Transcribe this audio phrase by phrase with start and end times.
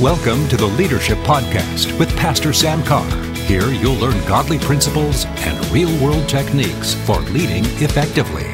[0.00, 3.10] Welcome to the Leadership Podcast with Pastor Sam Carr.
[3.46, 8.44] Here you'll learn godly principles and real world techniques for leading effectively.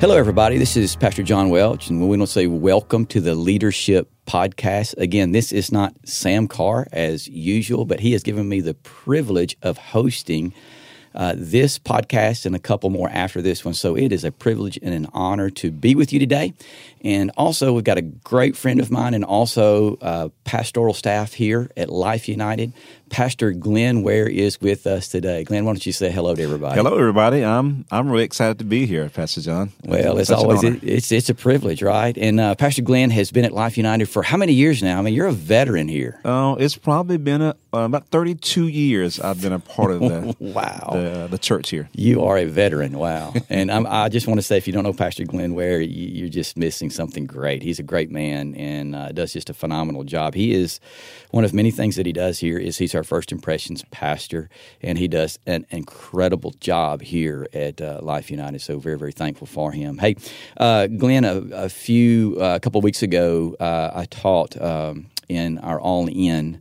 [0.00, 0.56] Hello, everybody.
[0.56, 4.96] This is Pastor John Welch, and we to say welcome to the Leadership Podcast.
[4.96, 9.58] Again, this is not Sam Carr as usual, but he has given me the privilege
[9.60, 10.54] of hosting
[11.16, 13.74] uh, this podcast and a couple more after this one.
[13.74, 16.54] So it is a privilege and an honor to be with you today.
[17.02, 21.70] And also, we've got a great friend of mine and also uh, pastoral staff here
[21.76, 22.72] at Life United.
[23.10, 25.44] Pastor Glenn Ware is with us today.
[25.44, 26.76] Glenn, why don't you say hello to everybody?
[26.76, 27.44] Hello, everybody.
[27.44, 29.72] I'm I'm really excited to be here, Pastor John.
[29.84, 32.16] Well, it's, it's always it, it's it's a privilege, right?
[32.16, 34.98] And uh, Pastor Glenn has been at Life United for how many years now?
[34.98, 36.20] I mean, you're a veteran here.
[36.24, 39.20] Oh, it's probably been a, uh, about 32 years.
[39.20, 41.88] I've been a part of the wow the, the, church here.
[41.92, 42.98] You are a veteran.
[42.98, 43.34] Wow.
[43.50, 46.26] and I'm, i just want to say, if you don't know Pastor Glenn Ware, you,
[46.26, 47.62] are just missing something great.
[47.62, 50.34] He's a great man and uh, does just a phenomenal job.
[50.34, 50.80] He is
[51.30, 54.48] one of many things that he does here is he's our first impressions pastor,
[54.82, 58.60] and he does an incredible job here at uh, Life United.
[58.60, 59.98] So very very thankful for him.
[59.98, 60.16] Hey,
[60.56, 65.58] uh, Glenn, a, a few uh, a couple weeks ago, uh, I taught um, in
[65.58, 66.60] our All In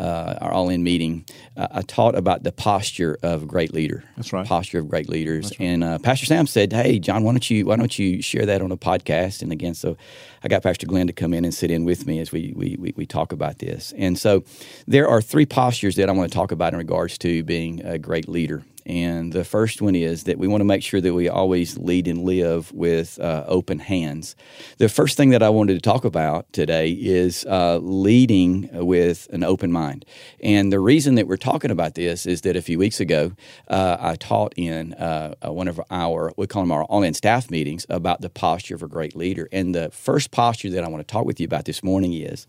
[0.00, 4.02] uh, our all in meeting, uh, I taught about the posture of a great leader.
[4.16, 4.46] That's right.
[4.46, 5.50] Posture of great leaders.
[5.50, 5.66] Right.
[5.68, 8.62] And uh, Pastor Sam said, "Hey, John, why don't you why don't you share that
[8.62, 9.96] on a podcast?" And again, so
[10.42, 12.76] I got Pastor Glenn to come in and sit in with me as we we,
[12.78, 13.92] we, we talk about this.
[13.96, 14.44] And so
[14.86, 17.98] there are three postures that I want to talk about in regards to being a
[17.98, 18.64] great leader.
[18.90, 22.08] And the first one is that we want to make sure that we always lead
[22.08, 24.34] and live with uh, open hands.
[24.78, 29.44] The first thing that I wanted to talk about today is uh, leading with an
[29.44, 30.04] open mind.
[30.42, 33.30] And the reason that we're talking about this is that a few weeks ago,
[33.68, 37.14] uh, I taught in uh, uh, one of our, we call them our all in
[37.14, 39.48] staff meetings, about the posture of a great leader.
[39.52, 42.48] And the first posture that I want to talk with you about this morning is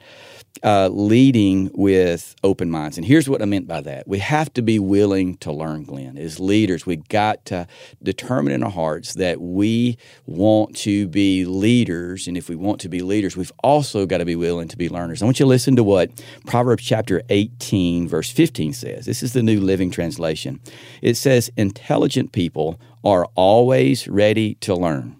[0.64, 2.98] uh, leading with open minds.
[2.98, 6.18] And here's what I meant by that we have to be willing to learn, Glenn
[6.32, 7.68] as leaders, we got to
[8.02, 12.28] determine in our hearts that we want to be leaders.
[12.28, 14.90] And if we want to be leaders, we've also got to be willing to be
[14.90, 15.22] learners.
[15.22, 19.06] I want you to listen to what Proverbs chapter 18, verse 15 says.
[19.06, 20.62] This is the New Living Translation.
[21.02, 25.18] It says, Intelligent people are always ready to learn.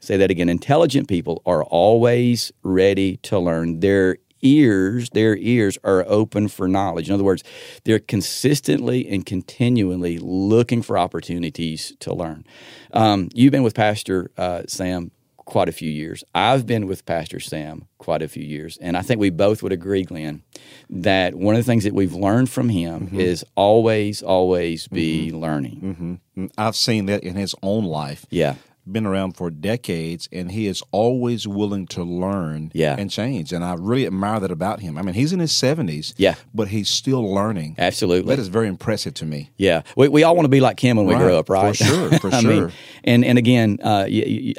[0.00, 0.48] Say that again.
[0.48, 3.80] Intelligent people are always ready to learn.
[3.80, 7.08] They're ears, their ears are open for knowledge.
[7.08, 7.44] In other words,
[7.84, 12.44] they're consistently and continually looking for opportunities to learn.
[12.92, 15.10] Um, you've been with Pastor uh, Sam
[15.48, 16.24] quite a few years.
[16.34, 18.76] I've been with Pastor Sam quite a few years.
[18.82, 20.42] And I think we both would agree, Glenn,
[20.90, 23.20] that one of the things that we've learned from him mm-hmm.
[23.20, 25.38] is always, always be mm-hmm.
[25.38, 26.20] learning.
[26.36, 26.46] Mm-hmm.
[26.58, 28.26] I've seen that in his own life.
[28.30, 28.56] Yeah
[28.92, 32.96] been around for decades and he is always willing to learn yeah.
[32.98, 33.52] and change.
[33.52, 34.98] And I really admire that about him.
[34.98, 36.34] I mean, he's in his 70s, yeah.
[36.54, 37.76] but he's still learning.
[37.78, 38.34] Absolutely.
[38.34, 39.50] That is very impressive to me.
[39.56, 39.82] Yeah.
[39.96, 41.18] We, we all want to be like him when right.
[41.18, 41.76] we grow up, right?
[41.76, 42.66] For sure, for sure.
[42.66, 42.72] Mean,
[43.04, 44.06] and, and again, uh,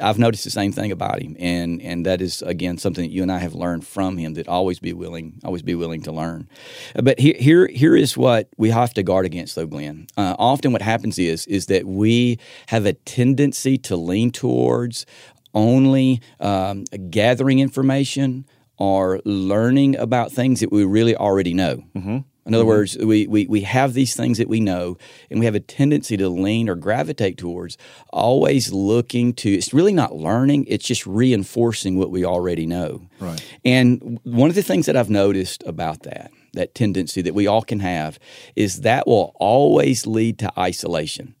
[0.02, 1.36] I've noticed the same thing about him.
[1.38, 4.48] And, and that is, again, something that you and I have learned from him that
[4.48, 6.48] always be willing, always be willing to learn.
[6.94, 10.06] But here, here, here is what we have to guard against, though, Glenn.
[10.16, 12.38] Uh, often what happens is, is that we
[12.68, 15.06] have a tendency to lean towards
[15.54, 18.44] only um, gathering information
[18.76, 21.82] or learning about things that we really already know.
[21.94, 22.18] Mm-hmm.
[22.46, 22.68] In other mm-hmm.
[22.68, 24.96] words, we, we, we have these things that we know,
[25.30, 27.76] and we have a tendency to lean or gravitate towards
[28.08, 33.02] always looking to, it's really not learning, it's just reinforcing what we already know.
[33.20, 33.40] Right.
[33.64, 37.62] And one of the things that I've noticed about that, that tendency that we all
[37.62, 38.18] can have,
[38.56, 41.34] is that will always lead to isolation.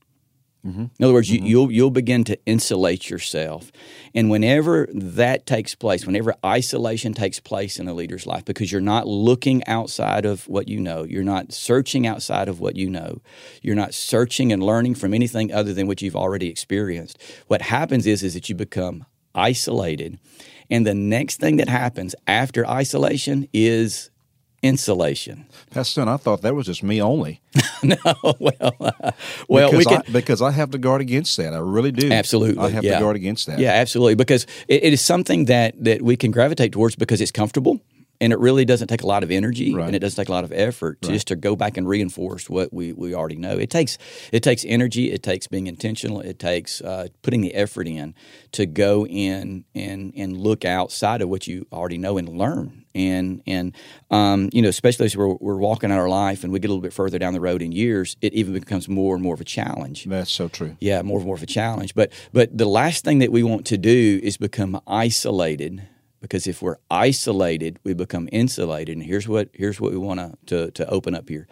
[0.66, 0.84] Mm-hmm.
[0.98, 1.46] In other words, mm-hmm.
[1.46, 3.72] you, will you'll begin to insulate yourself,
[4.14, 8.82] and whenever that takes place, whenever isolation takes place in a leader's life, because you're
[8.82, 13.22] not looking outside of what you know, you're not searching outside of what you know,
[13.62, 17.18] you're not searching and learning from anything other than what you've already experienced.
[17.46, 20.18] What happens is is that you become isolated,
[20.68, 24.10] and the next thing that happens after isolation is
[24.62, 25.46] insulation.
[25.70, 27.40] Pastor, I thought that was just me only.
[27.82, 27.96] no,
[28.38, 29.10] well, uh,
[29.48, 31.54] well, because we can, I, because I have to guard against that.
[31.54, 32.10] I really do.
[32.10, 32.94] Absolutely, I have yeah.
[32.94, 33.58] to guard against that.
[33.58, 37.32] Yeah, absolutely, because it, it is something that that we can gravitate towards because it's
[37.32, 37.80] comfortable
[38.20, 39.86] and it really doesn't take a lot of energy right.
[39.86, 41.12] and it doesn't take a lot of effort right.
[41.12, 43.56] just to go back and reinforce what we, we already know.
[43.56, 43.96] It takes
[44.32, 48.14] it takes energy it takes being intentional it takes uh, putting the effort in
[48.52, 52.84] to go in and and look outside of what you already know and learn.
[52.92, 53.74] And and
[54.10, 56.72] um, you know especially as we're, we're walking out our life and we get a
[56.72, 59.40] little bit further down the road in years it even becomes more and more of
[59.40, 60.04] a challenge.
[60.04, 60.76] That's so true.
[60.80, 61.94] Yeah more and more of a challenge.
[61.94, 65.86] But but the last thing that we want to do is become isolated
[66.20, 68.96] because if we're isolated, we become insulated.
[68.96, 71.46] And here's what here's what we want to to open up here.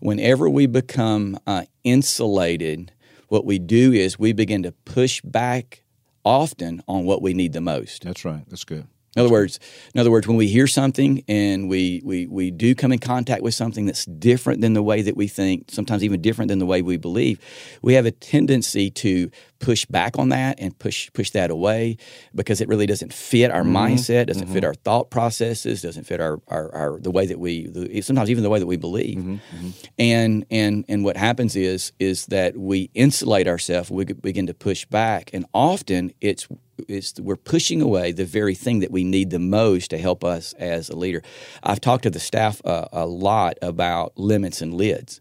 [0.00, 2.92] Whenever we become uh, insulated,
[3.28, 5.82] what we do is we begin to push back
[6.24, 8.02] often on what we need the most.
[8.02, 8.44] That's right.
[8.48, 8.86] That's good.
[9.16, 9.58] In other words,
[9.94, 13.42] in other words, when we hear something and we, we we do come in contact
[13.42, 16.66] with something that's different than the way that we think, sometimes even different than the
[16.66, 17.40] way we believe,
[17.80, 21.96] we have a tendency to push back on that and push push that away
[22.34, 23.76] because it really doesn't fit our mm-hmm.
[23.76, 24.54] mindset, doesn't mm-hmm.
[24.54, 28.30] fit our thought processes, doesn't fit our, our, our the way that we the, sometimes
[28.30, 29.18] even the way that we believe.
[29.18, 29.34] Mm-hmm.
[29.34, 29.70] mm-hmm.
[29.98, 34.84] And and and what happens is is that we insulate ourselves, we begin to push
[34.84, 36.48] back, and often it's
[36.88, 40.52] is we're pushing away the very thing that we need the most to help us
[40.54, 41.22] as a leader.
[41.62, 45.20] I've talked to the staff uh, a lot about limits and lids,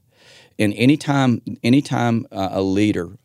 [0.60, 3.18] and anytime anytime uh, a leader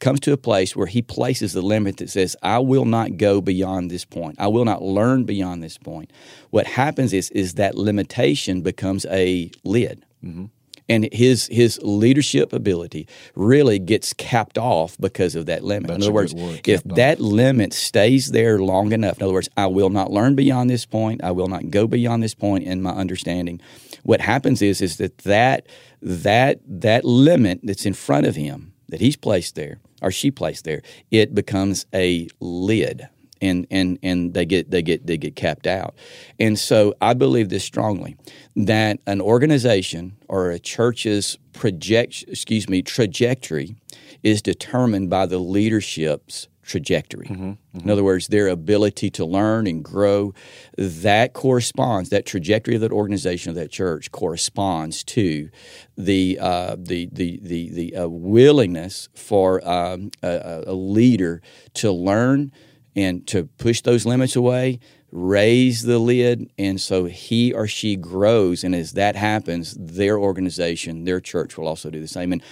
[0.00, 3.40] comes to a place where he places the limit that says, "I will not go
[3.40, 4.36] beyond this point.
[4.38, 6.12] I will not learn beyond this point."
[6.50, 10.04] What happens is is that limitation becomes a lid.
[10.24, 10.46] Mm-hmm
[10.88, 15.88] and his his leadership ability really gets capped off because of that limit.
[15.88, 19.48] That's in other words, word, if that limit stays there long enough, in other words,
[19.56, 21.22] I will not learn beyond this point.
[21.22, 23.60] I will not go beyond this point in my understanding.
[24.02, 25.66] What happens is is that that
[26.00, 30.64] that that limit that's in front of him that he's placed there or she placed
[30.64, 33.08] there, it becomes a lid
[33.40, 35.94] and and and they get they get they get capped out.
[36.38, 38.16] And so I believe this strongly
[38.56, 43.76] that an organization or a church's project excuse me trajectory
[44.22, 47.26] is determined by the leadership's trajectory.
[47.26, 47.80] Mm-hmm, mm-hmm.
[47.80, 50.34] In other words, their ability to learn and grow,
[50.76, 55.48] that corresponds, that trajectory of that organization of that church corresponds to
[55.96, 61.40] the uh, the the the, the uh, willingness for um, a, a leader
[61.74, 62.52] to learn
[62.94, 64.78] and to push those limits away,
[65.10, 68.64] raise the lid, and so he or she grows.
[68.64, 72.32] And as that happens, their organization, their church will also do the same.
[72.32, 72.42] And,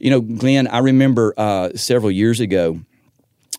[0.00, 2.80] you know, Glenn, I remember uh, several years ago,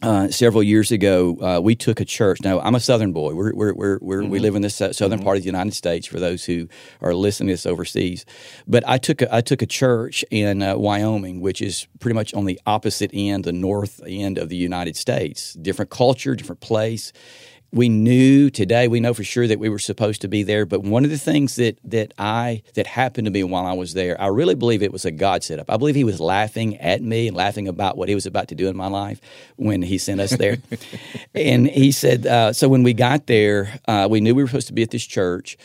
[0.02, 2.42] uh, several years ago, uh, we took a church.
[2.44, 3.34] Now, I'm a Southern boy.
[3.36, 4.32] We're, we're, we're, we're mm-hmm.
[4.32, 5.24] We live in the southern mm-hmm.
[5.24, 6.08] part of the United States.
[6.08, 6.68] For those who
[7.02, 8.26] are listening to this overseas,
[8.68, 12.34] but I took a, I took a church in uh, Wyoming, which is pretty much
[12.34, 15.54] on the opposite end, the north end of the United States.
[15.54, 17.14] Different culture, different place,
[17.74, 20.84] we knew today we know for sure that we were supposed to be there but
[20.84, 24.20] one of the things that that i that happened to me while i was there
[24.20, 25.70] i really believe it was a god setup.
[25.70, 28.56] I believe he was laughing at me and laughing about what he was about to
[28.56, 29.22] do in my life
[29.56, 30.58] when he sent us there.
[31.34, 34.68] And he said uh, so when we got there uh, we knew we were supposed
[34.68, 35.58] to be at this church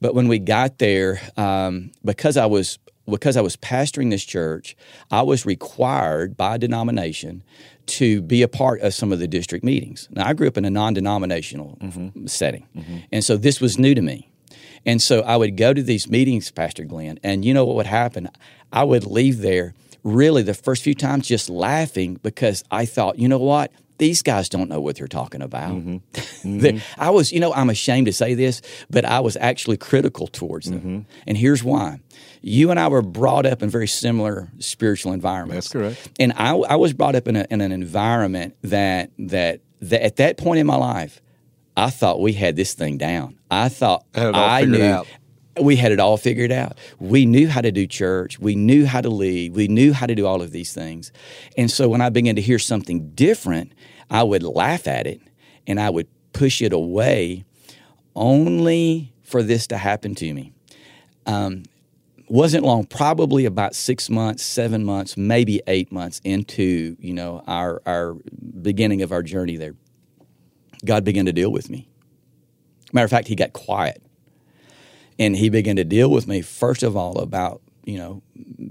[0.00, 2.78] but when we got there um, because i was
[3.08, 4.76] because I was pastoring this church,
[5.10, 7.42] I was required by denomination
[7.86, 10.08] to be a part of some of the district meetings.
[10.10, 12.26] Now, I grew up in a non denominational mm-hmm.
[12.26, 12.98] setting, mm-hmm.
[13.12, 14.30] and so this was new to me.
[14.86, 17.86] And so I would go to these meetings, Pastor Glenn, and you know what would
[17.86, 18.28] happen?
[18.72, 23.28] I would leave there really the first few times just laughing because I thought, you
[23.28, 23.72] know what?
[23.98, 25.72] These guys don't know what they're talking about.
[25.72, 25.96] Mm-hmm.
[26.44, 27.00] Mm-hmm.
[27.00, 28.60] I was, you know, I'm ashamed to say this,
[28.90, 30.78] but I was actually critical towards them.
[30.78, 30.98] Mm-hmm.
[31.26, 32.00] And here's why.
[32.42, 35.68] You and I were brought up in very similar spiritual environments.
[35.68, 36.20] That's correct.
[36.20, 40.16] And I, I was brought up in, a, in an environment that, that, that at
[40.16, 41.22] that point in my life,
[41.78, 43.38] I thought we had this thing down.
[43.50, 45.06] I thought I knew out
[45.60, 46.78] we had it all figured out.
[46.98, 48.38] We knew how to do church.
[48.38, 49.54] We knew how to lead.
[49.54, 51.12] We knew how to do all of these things.
[51.56, 53.72] And so when I began to hear something different,
[54.10, 55.20] I would laugh at it
[55.66, 57.44] and I would push it away
[58.16, 60.52] only for this to happen to me.
[61.26, 61.64] Um,
[62.28, 67.82] wasn't long, probably about six months, seven months, maybe eight months into you know our
[67.86, 68.16] our
[68.62, 69.74] beginning of our journey there.
[70.84, 71.88] God began to deal with me.
[72.92, 74.02] Matter of fact, He got quiet
[75.18, 78.22] and he began to deal with me first of all about you know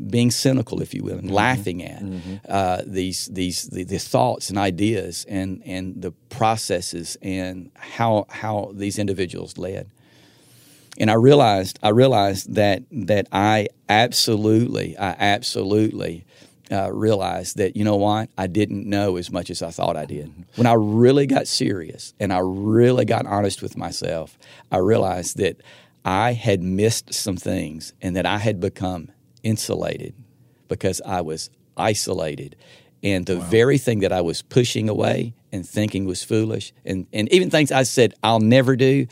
[0.10, 1.36] being cynical if you will and mm-hmm.
[1.36, 2.36] laughing at mm-hmm.
[2.48, 8.72] uh, these these the, the, thoughts and ideas and and the processes and how how
[8.74, 9.90] these individuals led
[10.98, 16.26] and I realized I realized that that I absolutely I absolutely
[16.72, 20.06] uh, realized that you know what I didn't know as much as I thought I
[20.06, 20.28] did.
[20.28, 20.42] Mm-hmm.
[20.56, 24.38] When I really got serious and I really got honest with myself,
[24.72, 25.62] I realized that
[26.06, 29.10] I had missed some things and that I had become
[29.42, 30.14] insulated
[30.68, 32.56] because I was isolated.
[33.02, 33.46] And the wow.
[33.46, 37.72] very thing that I was pushing away and thinking was foolish, and, and even things
[37.72, 39.08] I said I'll never do,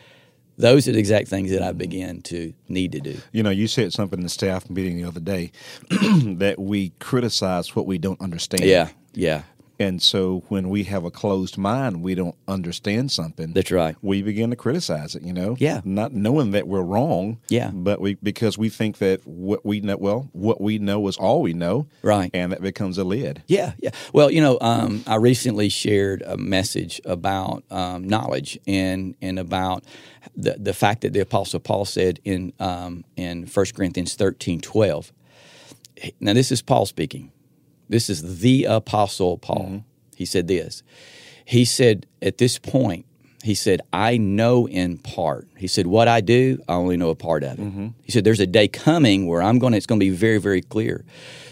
[0.57, 3.17] those are the exact things that I began to need to do.
[3.31, 5.51] You know, you said something in the staff meeting the other day
[5.89, 8.63] that we criticize what we don't understand.
[8.63, 9.43] Yeah, yeah.
[9.81, 13.53] And so when we have a closed mind, we don't understand something.
[13.53, 13.95] That's right.
[14.03, 15.55] We begin to criticize it, you know?
[15.57, 15.81] Yeah.
[15.83, 17.39] Not knowing that we're wrong.
[17.49, 17.71] Yeah.
[17.73, 21.41] But we because we think that what we know well, what we know is all
[21.41, 21.87] we know.
[22.03, 22.29] Right.
[22.31, 23.41] And that becomes a lid.
[23.47, 23.89] Yeah, yeah.
[24.13, 29.83] Well, you know, um, I recently shared a message about um, knowledge and and about
[30.35, 35.11] the the fact that the Apostle Paul said in um, in 1 Corinthians thirteen twelve.
[36.19, 37.31] Now, this is Paul speaking.
[37.91, 39.65] This is the Apostle Paul.
[39.65, 39.77] Mm-hmm.
[40.15, 40.81] He said this.
[41.43, 43.05] He said at this point,
[43.43, 45.47] he said, I know in part.
[45.57, 47.61] He said, What I do, I only know a part of it.
[47.61, 47.87] Mm-hmm.
[48.03, 50.37] He said, There's a day coming where I'm going to, it's going to be very,
[50.37, 51.03] very clear.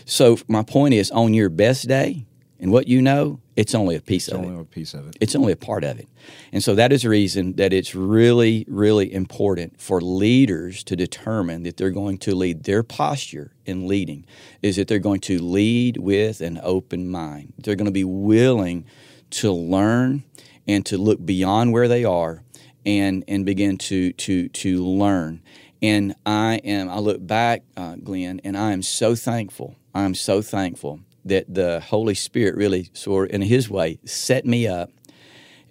[0.05, 2.25] So, my point is, on your best day
[2.60, 4.48] and what you know, it's only a piece It's of it.
[4.48, 5.16] only a piece of it.
[5.22, 6.08] It's only a part of it.
[6.51, 11.63] And so that is the reason that it's really, really important for leaders to determine
[11.63, 14.25] that they're going to lead their posture in leading
[14.62, 17.54] is that they're going to lead with an open mind.
[17.60, 18.86] They're going to be willing
[19.32, 20.24] to learn
[20.68, 22.44] and to look beyond where they are
[22.86, 25.42] and and begin to to to learn.
[25.82, 29.75] And I am I look back, uh, Glenn, and I am so thankful.
[29.94, 34.46] I am so thankful that the Holy Spirit really sort of, in His way set
[34.46, 34.92] me up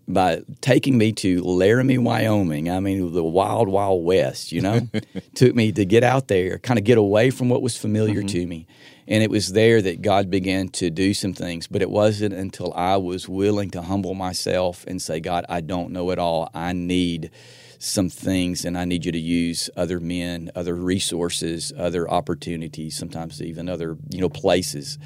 [0.08, 2.70] by taking me to Laramie, Wyoming.
[2.70, 4.88] I mean, the wild, wild west, you know,
[5.34, 8.26] took me to get out there, kind of get away from what was familiar mm-hmm.
[8.28, 8.66] to me.
[9.06, 11.66] And it was there that God began to do some things.
[11.66, 15.92] But it wasn't until I was willing to humble myself and say, God, I don't
[15.92, 16.50] know it all.
[16.54, 17.30] I need
[17.78, 23.40] some things and I need you to use other men, other resources, other opportunities, sometimes
[23.40, 24.98] even other, you know, places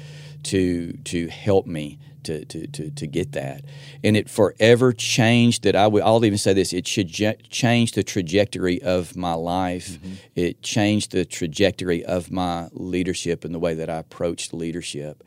[0.43, 3.63] to to help me to, to, to, to get that.
[4.03, 7.91] And it forever changed that I would, I'll even say this, it should je- change
[7.93, 9.99] the trajectory of my life.
[10.35, 15.23] It changed the trajectory of my leadership and the way that I approached leadership.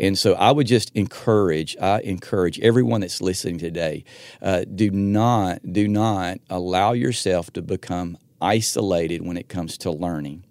[0.00, 4.04] And so I would just encourage, I encourage everyone that's listening today,
[4.40, 10.44] uh, do not, do not allow yourself to become isolated when it comes to learning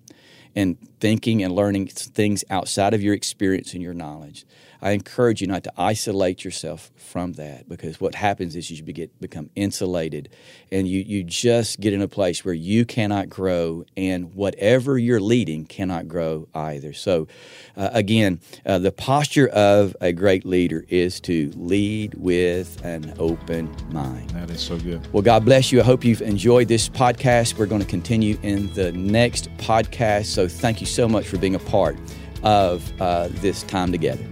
[0.58, 4.44] and thinking and learning things outside of your experience and your knowledge.
[4.82, 9.20] I encourage you not to isolate yourself from that because what happens is you get,
[9.20, 10.30] become insulated
[10.72, 15.20] and you, you just get in a place where you cannot grow and whatever you're
[15.20, 16.94] leading cannot grow either.
[16.94, 17.28] So,
[17.76, 23.76] uh, again, uh, the posture of a great leader is to lead with an open
[23.92, 24.30] mind.
[24.32, 25.12] That is so good.
[25.14, 25.80] Well, God bless you.
[25.80, 27.58] I hope you've enjoyed this podcast.
[27.58, 30.26] We're going to continue in the next podcast.
[30.26, 31.98] So thank you so much for being a part
[32.44, 34.26] of uh, this time together.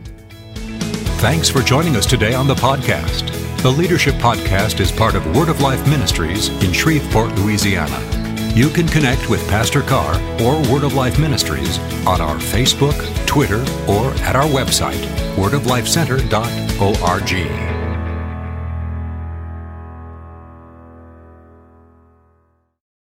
[1.25, 3.31] Thanks for joining us today on the podcast.
[3.63, 7.99] The Leadership Podcast is part of Word of Life Ministries in Shreveport, Louisiana.
[8.53, 12.93] You can connect with Pastor Carr or Word of Life Ministries on our Facebook,
[13.25, 15.03] Twitter, or at our website,
[15.35, 17.74] wordoflifecenter.org.